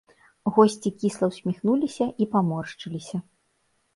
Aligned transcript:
Госці 0.53 0.91
кісла 1.01 1.25
ўсміхнуліся 1.33 2.07
і 2.25 2.27
паморшчыліся. 2.33 3.17